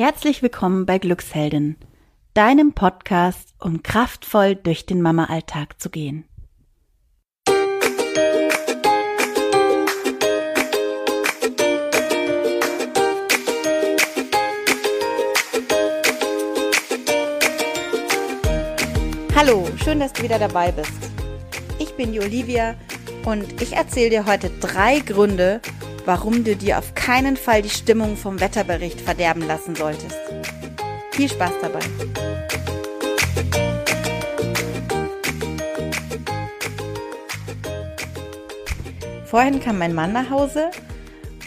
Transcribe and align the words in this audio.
Herzlich 0.00 0.42
willkommen 0.42 0.86
bei 0.86 0.98
Glücksheldin, 0.98 1.74
deinem 2.32 2.72
Podcast, 2.72 3.52
um 3.58 3.82
kraftvoll 3.82 4.54
durch 4.54 4.86
den 4.86 5.02
Mama-Alltag 5.02 5.80
zu 5.80 5.90
gehen. 5.90 6.24
Hallo, 19.34 19.66
schön, 19.82 19.98
dass 19.98 20.12
du 20.12 20.22
wieder 20.22 20.38
dabei 20.38 20.70
bist. 20.70 20.92
Ich 21.80 21.92
bin 21.96 22.12
die 22.12 22.20
Olivia 22.20 22.76
und 23.24 23.60
ich 23.60 23.72
erzähle 23.72 24.10
dir 24.10 24.26
heute 24.26 24.50
drei 24.60 25.00
Gründe, 25.00 25.60
warum 26.08 26.42
du 26.42 26.56
dir 26.56 26.78
auf 26.78 26.94
keinen 26.94 27.36
Fall 27.36 27.60
die 27.60 27.68
Stimmung 27.68 28.16
vom 28.16 28.40
Wetterbericht 28.40 28.98
verderben 28.98 29.46
lassen 29.46 29.74
solltest. 29.74 30.16
Viel 31.10 31.28
Spaß 31.28 31.52
dabei! 31.60 31.80
Vorhin 39.26 39.60
kam 39.60 39.76
mein 39.76 39.94
Mann 39.94 40.14
nach 40.14 40.30
Hause 40.30 40.70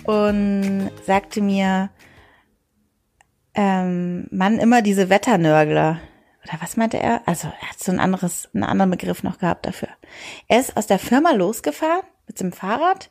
und 0.03 0.91
sagte 1.07 1.41
mir, 1.41 1.89
ähm, 3.55 4.27
Mann, 4.29 4.59
immer 4.59 4.83
diese 4.83 5.09
Wetternörgler. 5.09 5.99
Oder 6.43 6.61
was 6.61 6.77
meinte 6.77 6.97
er? 6.99 7.23
Also 7.25 7.47
er 7.47 7.69
hat 7.71 7.79
so 7.79 7.91
ein 7.91 7.99
anderes, 7.99 8.47
einen 8.53 8.63
anderen 8.63 8.91
Begriff 8.91 9.23
noch 9.23 9.39
gehabt 9.39 9.65
dafür. 9.65 9.89
Er 10.47 10.59
ist 10.59 10.77
aus 10.77 10.85
der 10.85 10.99
Firma 10.99 11.31
losgefahren 11.31 12.03
mit 12.27 12.39
dem 12.39 12.51
Fahrrad 12.51 13.09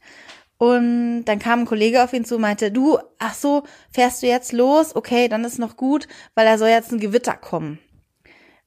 und 0.60 1.24
dann 1.24 1.38
kam 1.38 1.60
ein 1.60 1.64
Kollege 1.64 2.04
auf 2.04 2.12
ihn 2.12 2.26
zu 2.26 2.34
und 2.34 2.42
meinte, 2.42 2.70
du, 2.70 2.98
ach 3.18 3.32
so, 3.32 3.62
fährst 3.90 4.22
du 4.22 4.26
jetzt 4.26 4.52
los? 4.52 4.94
Okay, 4.94 5.26
dann 5.26 5.42
ist 5.42 5.58
noch 5.58 5.78
gut, 5.78 6.06
weil 6.34 6.44
da 6.44 6.58
soll 6.58 6.68
jetzt 6.68 6.92
ein 6.92 7.00
Gewitter 7.00 7.32
kommen. 7.32 7.78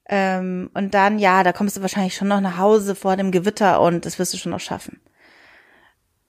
Ähm, 0.10 0.72
und 0.74 0.96
dann, 0.96 1.20
ja, 1.20 1.44
da 1.44 1.54
kommst 1.54 1.78
du 1.78 1.82
wahrscheinlich 1.82 2.16
schon 2.16 2.30
noch 2.30 2.42
nach 2.42 2.58
Hause 2.58 2.96
vor 2.96 3.16
dem 3.16 3.30
Gewitter 3.30 3.80
und 3.80 4.08
das 4.08 4.18
wirst 4.18 4.34
du 4.34 4.40
schon 4.40 4.54
noch 4.54 4.60
schaffen. 4.60 5.02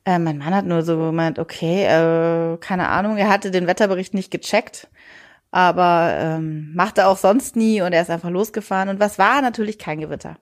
Äh, 0.05 0.19
mein 0.19 0.37
Mann 0.37 0.55
hat 0.55 0.67
nur 0.67 0.83
so 0.83 0.99
gemeint, 0.99 1.39
okay, 1.39 1.85
äh, 1.87 2.59
keine 2.59 2.89
Ahnung, 2.91 3.17
er 3.17 3.31
hatte 3.31 3.51
den 3.51 3.67
Wetterbericht 3.67 4.13
nicht 4.13 4.31
gecheckt, 4.31 4.89
aber 5.51 6.15
ähm, 6.19 6.75
machte 6.75 7.07
auch 7.07 7.17
sonst 7.17 7.57
nie 7.57 7.81
und 7.81 7.95
er 7.95 8.03
ist 8.03 8.11
einfach 8.11 8.29
losgefahren. 8.29 8.91
Und 8.91 9.01
was 9.01 9.19
war? 9.19 9.41
Natürlich 9.41 9.79
kein 9.79 10.01
Gewitter. 10.01 10.37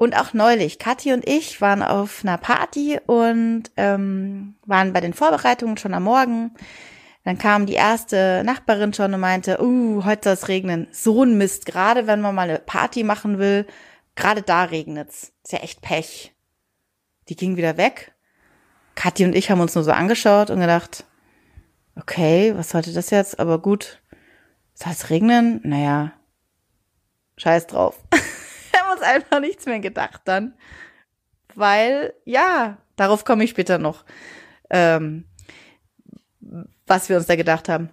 Und 0.00 0.16
auch 0.16 0.32
neulich, 0.32 0.78
Kathi 0.78 1.12
und 1.12 1.28
ich 1.28 1.60
waren 1.60 1.82
auf 1.82 2.24
einer 2.24 2.38
Party 2.38 2.98
und 3.04 3.64
ähm, 3.76 4.54
waren 4.64 4.94
bei 4.94 5.02
den 5.02 5.12
Vorbereitungen 5.12 5.76
schon 5.76 5.92
am 5.92 6.04
Morgen. 6.04 6.54
Dann 7.24 7.36
kam 7.36 7.66
die 7.66 7.74
erste 7.74 8.42
Nachbarin 8.42 8.94
schon 8.94 9.12
und 9.12 9.20
meinte, 9.20 9.62
uh, 9.62 10.02
heute 10.06 10.22
soll 10.24 10.32
es 10.32 10.48
regnen. 10.48 10.88
So 10.90 11.22
ein 11.22 11.36
Mist, 11.36 11.66
gerade 11.66 12.06
wenn 12.06 12.22
man 12.22 12.34
mal 12.34 12.48
eine 12.48 12.60
Party 12.60 13.04
machen 13.04 13.38
will, 13.38 13.66
gerade 14.16 14.40
da 14.40 14.64
regnet's. 14.64 15.34
Ist 15.44 15.52
ja 15.52 15.58
echt 15.58 15.82
Pech. 15.82 16.34
Die 17.28 17.36
ging 17.36 17.58
wieder 17.58 17.76
weg. 17.76 18.14
Kathi 18.94 19.26
und 19.26 19.34
ich 19.34 19.50
haben 19.50 19.60
uns 19.60 19.74
nur 19.74 19.84
so 19.84 19.92
angeschaut 19.92 20.48
und 20.48 20.60
gedacht, 20.60 21.04
okay, 21.94 22.54
was 22.56 22.70
sollte 22.70 22.94
das 22.94 23.10
jetzt? 23.10 23.38
Aber 23.38 23.58
gut, 23.58 24.00
soll 24.72 24.92
es 24.92 25.10
regnen? 25.10 25.60
Naja, 25.62 26.12
scheiß 27.36 27.66
drauf. 27.66 28.02
uns 29.00 29.08
einfach 29.08 29.40
nichts 29.40 29.66
mehr 29.66 29.80
gedacht 29.80 30.22
dann. 30.24 30.54
Weil, 31.54 32.14
ja, 32.24 32.78
darauf 32.96 33.24
komme 33.24 33.44
ich 33.44 33.50
später 33.50 33.78
noch, 33.78 34.04
ähm, 34.70 35.24
was 36.86 37.08
wir 37.08 37.16
uns 37.16 37.26
da 37.26 37.36
gedacht 37.36 37.68
haben. 37.68 37.90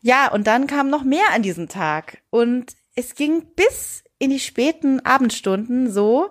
Ja, 0.00 0.30
und 0.30 0.46
dann 0.46 0.66
kam 0.66 0.88
noch 0.88 1.04
mehr 1.04 1.32
an 1.34 1.42
diesem 1.42 1.68
Tag. 1.68 2.22
Und 2.30 2.76
es 2.94 3.14
ging 3.14 3.46
bis 3.54 4.04
in 4.18 4.30
die 4.30 4.40
späten 4.40 5.00
Abendstunden 5.04 5.90
so. 5.90 6.30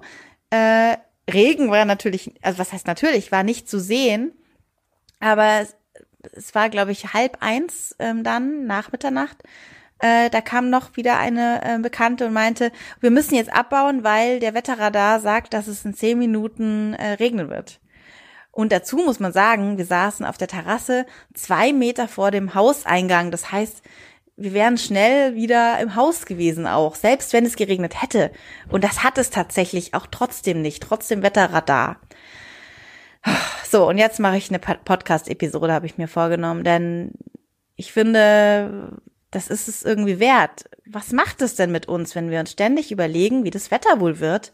Äh, 0.49 0.97
Regen 1.29 1.69
war 1.69 1.85
natürlich, 1.85 2.33
also 2.41 2.59
was 2.59 2.73
heißt 2.73 2.87
natürlich, 2.87 3.31
war 3.31 3.43
nicht 3.43 3.69
zu 3.69 3.79
sehen. 3.79 4.31
Aber 5.19 5.61
es, 5.61 5.75
es 6.31 6.55
war, 6.55 6.69
glaube 6.69 6.91
ich, 6.91 7.13
halb 7.13 7.37
eins 7.41 7.95
ähm, 7.99 8.23
dann 8.23 8.65
nach 8.65 8.91
Mitternacht 8.91 9.43
äh, 9.99 10.29
da 10.29 10.41
kam 10.41 10.69
noch 10.69 10.95
wieder 10.95 11.17
eine 11.17 11.61
äh, 11.63 11.79
Bekannte 11.79 12.27
und 12.27 12.33
meinte, 12.33 12.71
wir 12.99 13.11
müssen 13.11 13.35
jetzt 13.35 13.51
abbauen, 13.51 14.03
weil 14.03 14.39
der 14.39 14.53
Wetterradar 14.53 15.19
sagt, 15.19 15.53
dass 15.53 15.67
es 15.67 15.85
in 15.85 15.93
zehn 15.93 16.19
Minuten 16.19 16.93
äh, 16.93 17.13
regnen 17.13 17.49
wird. 17.49 17.79
Und 18.51 18.71
dazu 18.71 18.97
muss 18.97 19.19
man 19.19 19.33
sagen, 19.33 19.77
wir 19.77 19.85
saßen 19.85 20.25
auf 20.25 20.37
der 20.37 20.47
Terrasse 20.47 21.05
zwei 21.33 21.73
Meter 21.73 22.07
vor 22.07 22.31
dem 22.31 22.55
Hauseingang. 22.55 23.29
Das 23.29 23.51
heißt, 23.51 23.83
wir 24.35 24.53
wären 24.53 24.77
schnell 24.77 25.35
wieder 25.35 25.79
im 25.79 25.95
Haus 25.95 26.25
gewesen 26.25 26.67
auch, 26.67 26.95
selbst 26.95 27.33
wenn 27.33 27.45
es 27.45 27.55
geregnet 27.55 28.01
hätte. 28.01 28.31
Und 28.69 28.83
das 28.83 29.03
hat 29.03 29.17
es 29.17 29.29
tatsächlich 29.29 29.93
auch 29.93 30.07
trotzdem 30.07 30.61
nicht, 30.61 30.83
trotzdem 30.83 31.23
Wetterradar. 31.23 31.97
So, 33.69 33.85
und 33.89 33.97
jetzt 33.97 34.19
mache 34.21 34.37
ich 34.37 34.49
eine 34.49 34.59
Podcast-Episode, 34.59 35.73
habe 35.73 35.85
ich 35.85 35.97
mir 35.97 36.07
vorgenommen, 36.07 36.63
denn 36.63 37.11
ich 37.75 37.91
finde, 37.91 38.97
das 39.37 39.49
ist 39.49 39.67
es 39.67 39.83
irgendwie 39.83 40.19
wert. 40.19 40.65
Was 40.87 41.11
macht 41.11 41.43
es 41.43 41.53
denn 41.53 41.71
mit 41.71 41.87
uns, 41.87 42.15
wenn 42.15 42.31
wir 42.31 42.39
uns 42.39 42.51
ständig 42.51 42.91
überlegen, 42.91 43.43
wie 43.43 43.51
das 43.51 43.69
Wetter 43.69 43.99
wohl 43.99 44.19
wird 44.19 44.51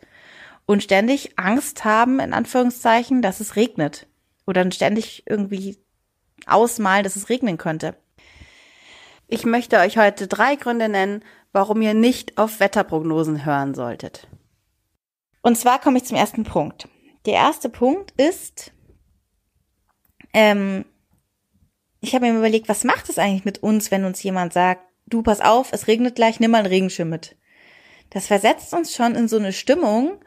und 0.66 0.83
ständig 0.83 1.39
Angst 1.39 1.85
haben, 1.85 2.19
in 2.19 2.33
Anführungszeichen, 2.33 3.21
dass 3.21 3.39
es 3.39 3.55
regnet 3.55 4.07
oder 4.45 4.69
ständig 4.71 5.23
irgendwie 5.25 5.77
ausmalen, 6.45 7.05
dass 7.05 7.16
es 7.16 7.29
regnen 7.29 7.57
könnte? 7.57 7.95
Ich 9.29 9.45
möchte 9.45 9.79
euch 9.79 9.97
heute 9.97 10.27
drei 10.27 10.57
Gründe 10.57 10.89
nennen, 10.89 11.23
warum 11.53 11.81
ihr 11.81 11.94
nicht 11.94 12.38
auf 12.38 12.59
Wetterprognosen 12.59 13.45
hören 13.45 13.75
solltet. 13.75 14.27
Und 15.41 15.57
zwar 15.57 15.79
komme 15.79 16.00
ich 16.00 16.03
zum 16.03 16.17
ersten 16.17 16.44
Punkt. 16.44 16.89
Der 17.25 17.35
erste 17.35 17.69
Punkt 17.69 18.11
ist, 18.19 18.73
ähm, 20.33 20.83
ich 22.03 22.14
habe 22.14 22.30
mir 22.30 22.38
überlegt, 22.38 22.68
was 22.68 22.84
macht 22.84 23.08
es 23.08 23.18
eigentlich 23.18 23.46
mit 23.46 23.64
uns, 23.64 23.90
wenn 23.90 24.03
uns 24.03 24.22
jemand 24.22 24.52
sagt, 24.52 24.84
du 25.08 25.24
pass 25.24 25.40
auf, 25.40 25.72
es 25.72 25.88
regnet 25.88 26.16
gleich, 26.16 26.38
nimm 26.41 26.52
mal 26.52 26.58
einen 26.58 26.68
Regenschirm 26.68 27.09
mit. 27.09 27.38
Das 28.09 28.28
versetzt 28.28 28.74
uns 28.74 28.94
schon 28.94 29.16
in 29.16 29.30
so 29.30 29.38
eine 29.38 29.53
Stimmung, 29.53 30.19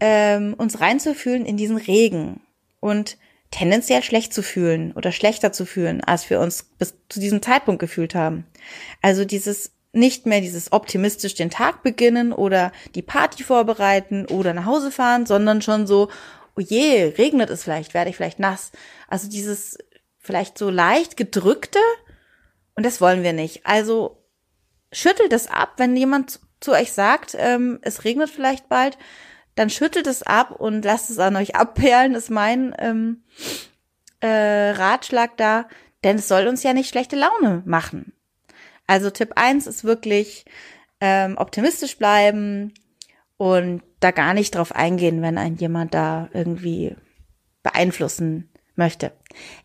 ähm, 0.00 0.52
uns 0.58 0.82
reinzufühlen 0.82 1.46
in 1.46 1.56
diesen 1.56 1.78
Regen 1.78 2.42
und 2.80 3.16
tendenziell 3.50 4.02
schlecht 4.02 4.34
zu 4.34 4.42
fühlen 4.42 4.92
oder 4.92 5.12
schlechter 5.12 5.50
zu 5.50 5.64
fühlen, 5.64 6.04
als 6.04 6.28
wir 6.28 6.40
uns 6.40 6.64
bis 6.78 6.94
zu 7.08 7.20
diesem 7.20 7.40
Zeitpunkt 7.40 7.80
gefühlt 7.80 8.14
haben. 8.14 8.44
Also 9.00 9.24
dieses 9.24 9.72
nicht 9.92 10.26
mehr 10.26 10.42
dieses 10.42 10.72
optimistisch 10.72 11.34
den 11.34 11.48
Tag 11.48 11.82
beginnen 11.82 12.34
oder 12.34 12.70
die 12.94 13.02
Party 13.02 13.44
vorbereiten 13.44 14.26
oder 14.26 14.52
nach 14.52 14.66
Hause 14.66 14.90
fahren, 14.90 15.24
sondern 15.24 15.62
schon 15.62 15.86
so, 15.86 16.10
oh 16.54 16.60
je, 16.60 17.14
regnet 17.16 17.48
es 17.48 17.64
vielleicht, 17.64 17.94
werde 17.94 18.10
ich 18.10 18.16
vielleicht 18.16 18.40
nass. 18.40 18.72
Also 19.08 19.30
dieses 19.30 19.78
vielleicht 20.24 20.56
so 20.58 20.70
leicht 20.70 21.16
gedrückte 21.16 21.78
und 22.74 22.84
das 22.84 23.00
wollen 23.00 23.22
wir 23.22 23.34
nicht. 23.34 23.66
Also 23.66 24.24
schüttelt 24.90 25.32
es 25.32 25.46
ab, 25.46 25.74
wenn 25.76 25.96
jemand 25.96 26.40
zu 26.60 26.72
euch 26.72 26.92
sagt, 26.92 27.36
ähm, 27.38 27.78
es 27.82 28.04
regnet 28.04 28.30
vielleicht 28.30 28.68
bald, 28.68 28.96
dann 29.54 29.70
schüttelt 29.70 30.06
es 30.06 30.22
ab 30.22 30.50
und 30.50 30.84
lasst 30.84 31.10
es 31.10 31.18
an 31.18 31.36
euch 31.36 31.54
abperlen, 31.56 32.14
ist 32.14 32.30
mein 32.30 32.74
ähm, 32.78 33.22
äh, 34.20 34.70
Ratschlag 34.70 35.36
da, 35.36 35.68
denn 36.02 36.16
es 36.16 36.26
soll 36.26 36.46
uns 36.46 36.62
ja 36.62 36.72
nicht 36.72 36.88
schlechte 36.88 37.16
Laune 37.16 37.62
machen. 37.66 38.14
Also 38.86 39.10
Tipp 39.10 39.32
eins 39.36 39.66
ist 39.66 39.84
wirklich 39.84 40.46
ähm, 41.00 41.36
optimistisch 41.36 41.98
bleiben 41.98 42.72
und 43.36 43.82
da 44.00 44.10
gar 44.10 44.32
nicht 44.32 44.54
drauf 44.54 44.74
eingehen, 44.74 45.20
wenn 45.20 45.36
ein 45.36 45.56
jemand 45.56 45.92
da 45.92 46.30
irgendwie 46.32 46.96
beeinflussen 47.62 48.50
möchte. 48.76 49.12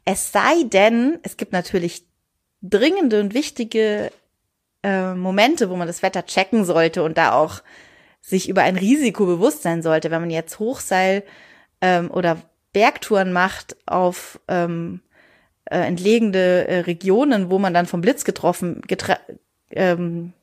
Es 0.05 0.31
sei 0.31 0.63
denn, 0.63 1.19
es 1.23 1.37
gibt 1.37 1.51
natürlich 1.51 2.05
dringende 2.61 3.19
und 3.19 3.33
wichtige 3.33 4.11
äh, 4.83 5.13
Momente, 5.13 5.69
wo 5.69 5.75
man 5.75 5.87
das 5.87 6.03
Wetter 6.03 6.25
checken 6.25 6.65
sollte 6.65 7.03
und 7.03 7.17
da 7.17 7.33
auch 7.33 7.61
sich 8.21 8.49
über 8.49 8.63
ein 8.63 8.75
Risiko 8.75 9.25
bewusst 9.25 9.63
sein 9.63 9.81
sollte, 9.81 10.11
wenn 10.11 10.21
man 10.21 10.29
jetzt 10.29 10.59
Hochseil 10.59 11.23
ähm, 11.81 12.11
oder 12.11 12.37
Bergtouren 12.73 13.31
macht 13.31 13.77
auf 13.85 14.39
ähm, 14.47 15.01
äh, 15.65 15.79
entlegene 15.79 16.67
äh, 16.67 16.79
Regionen, 16.81 17.49
wo 17.49 17.59
man 17.59 17.73
dann 17.73 17.85
vom 17.85 18.01
Blitz 18.01 18.25
getroffen, 18.25 18.81
getra 18.87 19.17
ähm, 19.71 20.33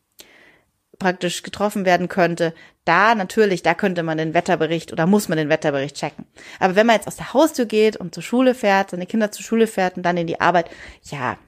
praktisch 0.99 1.43
getroffen 1.43 1.85
werden 1.85 2.09
könnte, 2.09 2.55
da 2.85 3.15
natürlich, 3.15 3.63
da 3.63 3.75
könnte 3.75 4.03
man 4.03 4.19
den 4.19 4.35
Wetterbericht 4.35 4.93
oder 4.93 5.07
muss 5.07 5.29
man 5.29 5.39
den 5.39 5.49
Wetterbericht 5.49 5.97
checken. 5.97 6.27
Aber 6.61 6.77
wenn 6.77 6.87
man 6.87 6.97
jetzt 6.97 7.09
aus 7.09 7.17
der 7.17 7.33
Haustür 7.33 7.67
geht 7.67 7.97
und 7.97 8.15
zur 8.15 8.23
Schule 8.23 8.55
fährt, 8.55 8.91
seine 8.91 9.07
Kinder 9.07 9.33
zur 9.33 9.45
Schule 9.45 9.67
fährt 9.67 9.97
und 9.97 10.03
dann 10.03 10.17
in 10.17 10.27
die 10.27 10.41
Arbeit, 10.41 10.71
ja, 11.03 11.39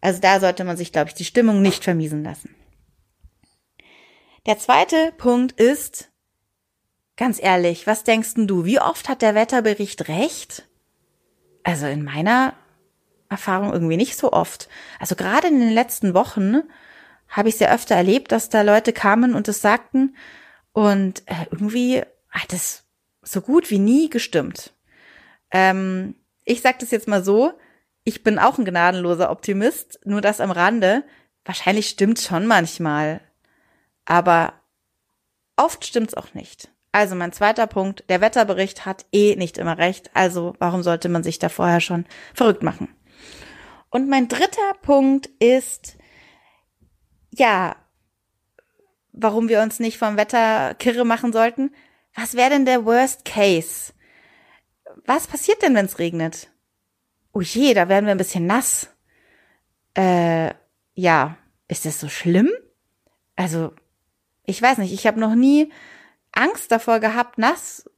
also 0.00 0.20
da 0.20 0.40
sollte 0.40 0.64
man 0.64 0.76
sich, 0.76 0.92
glaube 0.92 1.08
ich, 1.08 1.14
die 1.14 1.24
Stimmung 1.24 1.62
nicht 1.62 1.84
vermiesen 1.84 2.22
lassen. 2.22 2.54
Der 4.46 4.58
zweite 4.58 5.12
Punkt 5.18 5.52
ist, 5.60 6.10
ganz 7.16 7.42
ehrlich, 7.42 7.86
was 7.86 8.04
denkst 8.04 8.34
denn 8.34 8.46
du, 8.46 8.64
wie 8.64 8.80
oft 8.80 9.08
hat 9.08 9.22
der 9.22 9.34
Wetterbericht 9.34 10.08
recht? 10.08 10.68
Also 11.64 11.86
in 11.86 12.04
meiner 12.04 12.54
Erfahrung 13.28 13.72
irgendwie 13.72 13.96
nicht 13.96 14.16
so 14.16 14.32
oft. 14.32 14.68
Also 14.98 15.16
gerade 15.16 15.48
in 15.48 15.60
den 15.60 15.72
letzten 15.72 16.14
Wochen 16.14 16.62
habe 17.28 17.48
ich 17.48 17.56
sehr 17.56 17.72
öfter 17.72 17.94
erlebt, 17.94 18.32
dass 18.32 18.48
da 18.48 18.62
Leute 18.62 18.92
kamen 18.92 19.34
und 19.34 19.48
es 19.48 19.60
sagten 19.60 20.16
und 20.72 21.22
äh, 21.26 21.46
irgendwie 21.50 22.02
hat 22.30 22.52
es 22.52 22.84
so 23.22 23.40
gut 23.40 23.70
wie 23.70 23.78
nie 23.78 24.08
gestimmt. 24.08 24.72
Ähm, 25.50 26.14
ich 26.44 26.62
sage 26.62 26.78
das 26.80 26.90
jetzt 26.90 27.08
mal 27.08 27.22
so, 27.22 27.52
ich 28.04 28.22
bin 28.22 28.38
auch 28.38 28.58
ein 28.58 28.64
gnadenloser 28.64 29.30
Optimist, 29.30 30.00
nur 30.04 30.20
das 30.20 30.40
am 30.40 30.50
Rande. 30.50 31.04
Wahrscheinlich 31.44 31.88
stimmt 31.88 32.18
schon 32.20 32.46
manchmal, 32.46 33.20
aber 34.04 34.54
oft 35.56 35.84
stimmt's 35.84 36.14
auch 36.14 36.32
nicht. 36.34 36.70
Also 36.92 37.14
mein 37.14 37.32
zweiter 37.32 37.66
Punkt, 37.66 38.04
der 38.08 38.20
Wetterbericht 38.20 38.86
hat 38.86 39.04
eh 39.12 39.36
nicht 39.36 39.58
immer 39.58 39.76
recht, 39.76 40.10
also 40.14 40.54
warum 40.58 40.82
sollte 40.82 41.08
man 41.08 41.22
sich 41.22 41.38
da 41.38 41.48
vorher 41.48 41.80
schon 41.80 42.06
verrückt 42.32 42.62
machen? 42.62 42.88
Und 43.90 44.08
mein 44.08 44.28
dritter 44.28 44.74
Punkt 44.82 45.26
ist, 45.38 45.96
ja, 47.38 47.76
warum 49.12 49.48
wir 49.48 49.62
uns 49.62 49.80
nicht 49.80 49.98
vom 49.98 50.16
Wetter 50.16 50.74
kirre 50.74 51.04
machen 51.04 51.32
sollten. 51.32 51.74
Was 52.14 52.34
wäre 52.34 52.50
denn 52.50 52.64
der 52.64 52.84
Worst 52.84 53.24
Case? 53.24 53.92
Was 55.06 55.26
passiert 55.26 55.62
denn, 55.62 55.74
wenn 55.74 55.86
es 55.86 55.98
regnet? 55.98 56.50
Oh 57.32 57.40
je, 57.40 57.74
da 57.74 57.88
werden 57.88 58.06
wir 58.06 58.12
ein 58.12 58.18
bisschen 58.18 58.46
nass. 58.46 58.90
Äh, 59.94 60.52
ja, 60.94 61.36
ist 61.68 61.84
das 61.84 62.00
so 62.00 62.08
schlimm? 62.08 62.50
Also, 63.36 63.72
ich 64.44 64.60
weiß 64.60 64.78
nicht, 64.78 64.92
ich 64.92 65.06
habe 65.06 65.20
noch 65.20 65.34
nie 65.34 65.72
Angst 66.32 66.72
davor 66.72 67.00
gehabt, 67.00 67.38
nass, 67.38 67.88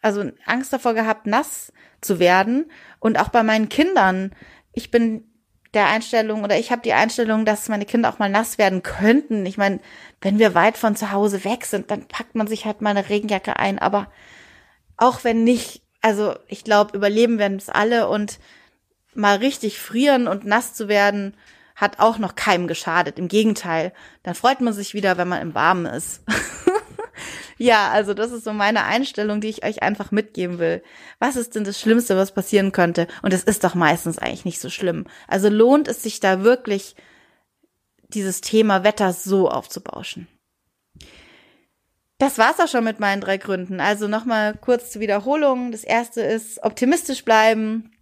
also 0.00 0.30
Angst 0.46 0.72
davor 0.72 0.94
gehabt, 0.94 1.26
nass 1.26 1.72
zu 2.00 2.18
werden. 2.18 2.70
Und 3.00 3.18
auch 3.18 3.28
bei 3.28 3.42
meinen 3.42 3.68
Kindern. 3.68 4.34
Ich 4.72 4.90
bin 4.90 5.28
der 5.74 5.86
Einstellung 5.88 6.44
oder 6.44 6.58
ich 6.58 6.70
habe 6.70 6.82
die 6.82 6.92
Einstellung, 6.92 7.44
dass 7.44 7.68
meine 7.68 7.84
Kinder 7.84 8.08
auch 8.08 8.18
mal 8.18 8.30
nass 8.30 8.58
werden 8.58 8.82
könnten. 8.82 9.44
Ich 9.46 9.58
meine, 9.58 9.80
wenn 10.20 10.38
wir 10.38 10.54
weit 10.54 10.78
von 10.78 10.96
zu 10.96 11.12
Hause 11.12 11.44
weg 11.44 11.66
sind, 11.66 11.90
dann 11.90 12.06
packt 12.08 12.34
man 12.34 12.46
sich 12.46 12.64
halt 12.64 12.80
mal 12.80 12.90
eine 12.90 13.08
Regenjacke 13.08 13.56
ein. 13.56 13.78
Aber 13.78 14.10
auch 14.96 15.24
wenn 15.24 15.44
nicht, 15.44 15.82
also 16.00 16.34
ich 16.46 16.64
glaube, 16.64 16.96
überleben 16.96 17.38
werden 17.38 17.58
es 17.58 17.68
alle 17.68 18.08
und 18.08 18.38
mal 19.14 19.36
richtig 19.36 19.78
frieren 19.78 20.26
und 20.28 20.44
nass 20.44 20.74
zu 20.74 20.88
werden, 20.88 21.36
hat 21.76 22.00
auch 22.00 22.18
noch 22.18 22.34
keinem 22.34 22.66
geschadet. 22.66 23.18
Im 23.18 23.28
Gegenteil, 23.28 23.92
dann 24.22 24.34
freut 24.34 24.60
man 24.60 24.72
sich 24.72 24.94
wieder, 24.94 25.16
wenn 25.16 25.28
man 25.28 25.42
im 25.42 25.54
Warmen 25.54 25.86
ist. 25.86 26.22
Ja, 27.58 27.90
also 27.90 28.14
das 28.14 28.30
ist 28.30 28.44
so 28.44 28.52
meine 28.52 28.84
Einstellung, 28.84 29.40
die 29.40 29.48
ich 29.48 29.64
euch 29.64 29.82
einfach 29.82 30.12
mitgeben 30.12 30.58
will. 30.58 30.82
Was 31.18 31.36
ist 31.36 31.56
denn 31.56 31.64
das 31.64 31.80
Schlimmste, 31.80 32.16
was 32.16 32.32
passieren 32.32 32.70
könnte? 32.70 33.08
Und 33.22 33.32
es 33.32 33.42
ist 33.42 33.64
doch 33.64 33.74
meistens 33.74 34.18
eigentlich 34.18 34.44
nicht 34.44 34.60
so 34.60 34.70
schlimm. 34.70 35.06
Also 35.26 35.48
lohnt 35.48 35.88
es 35.88 36.02
sich 36.02 36.20
da 36.20 36.44
wirklich, 36.44 36.94
dieses 38.08 38.40
Thema 38.40 38.84
Wetter 38.84 39.12
so 39.12 39.50
aufzubauschen. 39.50 40.28
Das 42.18 42.38
war's 42.38 42.58
auch 42.58 42.68
schon 42.68 42.84
mit 42.84 43.00
meinen 43.00 43.20
drei 43.20 43.36
Gründen. 43.36 43.80
Also 43.80 44.08
nochmal 44.08 44.54
kurz 44.54 44.90
zur 44.90 45.00
Wiederholung. 45.00 45.70
Das 45.72 45.84
erste 45.84 46.20
ist 46.20 46.62
optimistisch 46.62 47.24
bleiben, 47.24 47.92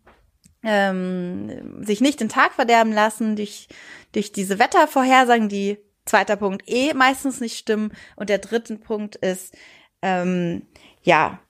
ähm, 0.62 1.84
sich 1.84 2.00
nicht 2.00 2.20
den 2.20 2.28
Tag 2.28 2.52
verderben 2.54 2.92
lassen 2.92 3.36
durch, 3.36 3.68
durch 4.12 4.32
diese 4.32 4.58
Wettervorhersagen, 4.58 5.48
die 5.48 5.78
zweiter 6.06 6.36
Punkt 6.36 6.62
eh 6.66 6.94
meistens 6.94 7.40
nicht 7.40 7.58
stimmen. 7.58 7.92
Und 8.16 8.30
der 8.30 8.38
dritte 8.38 8.76
Punkt 8.76 9.16
ist, 9.16 9.54
ähm, 10.02 10.62
ja, 11.02 11.40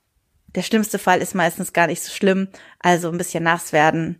der 0.55 0.63
schlimmste 0.63 0.99
Fall 0.99 1.21
ist 1.21 1.35
meistens 1.35 1.73
gar 1.73 1.87
nicht 1.87 2.03
so 2.03 2.11
schlimm. 2.11 2.49
Also 2.81 3.09
ein 3.11 3.19
bisschen 3.19 3.45
nass 3.45 3.73
werden. 3.73 4.19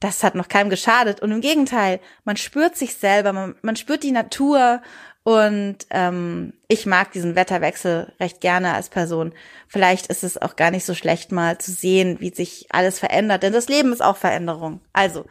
Das 0.00 0.24
hat 0.24 0.34
noch 0.34 0.48
keinem 0.48 0.70
geschadet. 0.70 1.20
Und 1.20 1.30
im 1.30 1.40
Gegenteil, 1.40 2.00
man 2.24 2.36
spürt 2.36 2.76
sich 2.76 2.96
selber, 2.96 3.32
man, 3.32 3.54
man 3.62 3.76
spürt 3.76 4.02
die 4.02 4.10
Natur. 4.10 4.82
Und 5.24 5.78
ähm, 5.90 6.54
ich 6.66 6.84
mag 6.84 7.12
diesen 7.12 7.36
Wetterwechsel 7.36 8.12
recht 8.18 8.40
gerne 8.40 8.74
als 8.74 8.88
Person. 8.88 9.32
Vielleicht 9.68 10.08
ist 10.08 10.24
es 10.24 10.36
auch 10.36 10.56
gar 10.56 10.72
nicht 10.72 10.84
so 10.84 10.94
schlecht, 10.94 11.30
mal 11.30 11.58
zu 11.58 11.70
sehen, 11.70 12.16
wie 12.18 12.34
sich 12.34 12.66
alles 12.70 12.98
verändert. 12.98 13.44
Denn 13.44 13.52
das 13.52 13.68
Leben 13.68 13.92
ist 13.92 14.02
auch 14.02 14.16
Veränderung. 14.16 14.80
Also, 14.92 15.26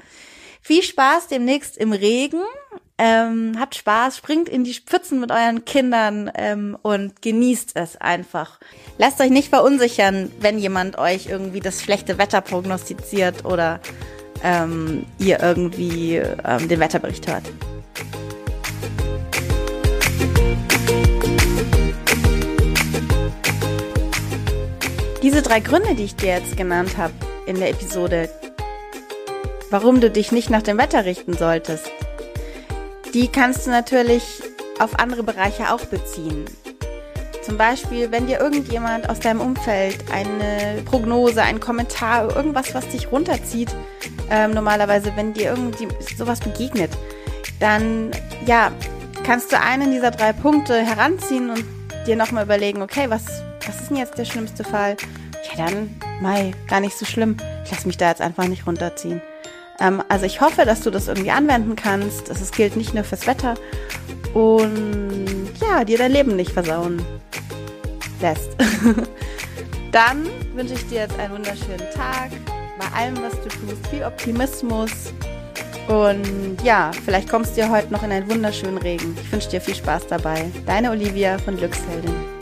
viel 0.62 0.84
Spaß 0.84 1.28
demnächst 1.28 1.76
im 1.76 1.92
Regen. 1.92 2.42
Ähm, 3.04 3.58
habt 3.60 3.74
Spaß, 3.74 4.18
springt 4.18 4.48
in 4.48 4.64
die 4.64 4.76
Pfützen 4.76 5.20
mit 5.20 5.32
euren 5.32 5.66
Kindern 5.66 6.30
ähm, 6.36 6.78
und 6.84 7.24
genießt 7.24 7.72
es 7.74 7.98
einfach. 8.00 8.60
Lasst 9.00 9.20
euch 9.20 9.32
nicht 9.32 9.50
verunsichern, 9.50 10.32
wenn 10.40 10.60
jemand 10.60 11.00
euch 11.00 11.26
irgendwie 11.26 11.62
das 11.62 11.82
schlechte 11.82 12.20
Wetter 12.20 12.42
prognostiziert 12.42 13.44
oder 13.44 13.80
ähm, 14.44 15.08
ihr 15.18 15.42
irgendwie 15.42 16.18
ähm, 16.18 16.68
den 16.68 16.80
Wetterbericht 16.80 17.26
hört. 17.26 17.42
Diese 25.24 25.42
drei 25.42 25.60
Gründe, 25.60 25.96
die 25.96 26.04
ich 26.04 26.16
dir 26.16 26.30
jetzt 26.30 26.56
genannt 26.56 26.98
habe 26.98 27.14
in 27.48 27.56
der 27.56 27.72
Episode, 27.72 28.30
warum 29.72 30.02
du 30.02 30.12
dich 30.12 30.32
nicht 30.32 30.52
nach 30.52 30.62
dem 30.62 30.78
Wetter 30.78 31.06
richten 31.06 31.34
solltest, 31.34 31.90
die 33.14 33.28
kannst 33.28 33.66
du 33.66 33.72
natürlich 33.72 34.24
auf 34.80 35.00
andere 35.00 35.24
Bereiche 35.24 35.74
auch 35.74 35.86
beziehen. 35.86 36.46
Zum 37.42 37.58
Beispiel, 37.58 38.12
wenn 38.12 38.28
dir 38.28 38.40
irgendjemand 38.40 39.10
aus 39.10 39.20
deinem 39.20 39.42
Umfeld 39.42 39.98
eine 40.12 40.82
Prognose, 40.84 41.42
einen 41.42 41.60
Kommentar, 41.60 42.36
irgendwas, 42.36 42.74
was 42.76 42.88
dich 42.90 43.12
runterzieht, 43.12 43.70
ähm, 44.30 44.52
normalerweise, 44.52 45.12
wenn 45.16 45.34
dir 45.34 45.50
irgendwie 45.50 45.88
sowas 46.16 46.40
begegnet, 46.40 46.92
dann 47.60 48.12
ja, 48.46 48.72
kannst 49.24 49.52
du 49.52 49.60
einen 49.60 49.92
dieser 49.92 50.12
drei 50.12 50.34
Punkte 50.34 50.82
heranziehen 50.82 51.50
und 51.50 51.66
dir 52.06 52.16
nochmal 52.16 52.46
überlegen, 52.46 52.82
okay, 52.82 53.06
was, 53.10 53.26
was 53.66 53.82
ist 53.82 53.90
denn 53.90 53.98
jetzt 53.98 54.18
der 54.18 54.26
schlimmste 54.26 54.64
Fall? 54.64 54.96
Ja, 55.50 55.66
dann, 55.66 55.96
Mai, 56.22 56.54
gar 56.68 56.80
nicht 56.80 56.98
so 56.98 57.06
schlimm. 57.06 57.38
Ich 57.66 57.72
lass 57.72 57.86
mich 57.86 57.98
da 57.98 58.10
jetzt 58.10 58.22
einfach 58.22 58.48
nicht 58.48 58.68
runterziehen. 58.68 59.22
Ähm, 59.82 60.02
also 60.08 60.26
ich 60.26 60.40
hoffe, 60.40 60.64
dass 60.64 60.82
du 60.82 60.92
das 60.92 61.08
irgendwie 61.08 61.32
anwenden 61.32 61.76
kannst. 61.76 62.30
Das 62.30 62.52
gilt 62.52 62.78
nicht 62.78 62.94
nur 62.94 63.04
fürs 63.04 63.28
Wetter. 63.28 63.56
Und 64.34 65.50
ja, 65.60 65.84
dir 65.84 65.98
dein 65.98 66.12
Leben 66.12 66.36
nicht 66.36 66.52
versauen 66.52 67.02
lässt. 68.22 68.56
Dann 69.92 70.28
wünsche 70.56 70.76
ich 70.76 70.88
dir 70.88 71.02
jetzt 71.02 71.20
einen 71.20 71.34
wunderschönen 71.34 71.90
Tag. 71.94 72.30
Bei 72.80 72.98
allem, 72.98 73.18
was 73.22 73.34
du 73.42 73.50
tust, 73.50 73.88
viel 73.90 74.04
Optimismus. 74.04 75.14
Und 75.88 76.58
ja, 76.64 76.92
vielleicht 77.04 77.30
kommst 77.30 77.58
du 77.58 77.62
ja 77.62 77.70
heute 77.70 77.92
noch 77.92 78.04
in 78.04 78.12
einen 78.12 78.30
wunderschönen 78.30 78.78
Regen. 78.78 79.18
Ich 79.22 79.32
wünsche 79.32 79.50
dir 79.50 79.60
viel 79.60 79.76
Spaß 79.76 80.08
dabei. 80.08 80.46
Deine 80.66 80.92
Olivia 80.92 81.38
von 81.40 81.58
Glücksheldin. 81.58 82.41